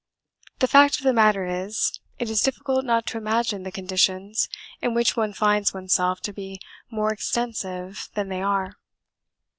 [0.57, 4.49] The fact of the matter is, it is difficult not to imagine the conditions
[4.81, 8.73] in which one finds oneself to be more extensive than they are.